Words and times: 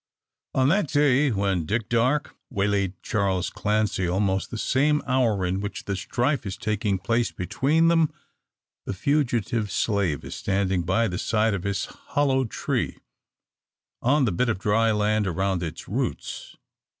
On 0.55 0.67
that 0.69 0.87
day 0.87 1.29
when 1.29 1.67
Dick 1.67 1.87
Darke 1.87 2.35
way 2.49 2.65
laid 2.67 3.03
Charles 3.03 3.51
Clancy, 3.51 4.07
almost 4.07 4.49
the 4.49 4.57
same 4.57 5.03
hour 5.05 5.45
in 5.45 5.61
which 5.61 5.85
the 5.85 5.95
strife 5.95 6.43
is 6.43 6.57
taking 6.57 6.97
place 6.97 7.31
between 7.31 7.87
them, 7.87 8.11
the 8.87 8.95
fugitive 8.95 9.69
slave 9.71 10.23
is 10.25 10.33
standing 10.33 10.81
by 10.81 11.07
the 11.07 11.19
side 11.19 11.53
of 11.53 11.61
his 11.65 11.85
hollow 11.85 12.45
tree, 12.45 12.97
on 14.01 14.25
the 14.25 14.31
bit 14.31 14.49
of 14.49 14.57
dry 14.57 14.91
land 14.91 15.27
around 15.27 15.61
its 15.61 15.87
roots. 15.87 16.57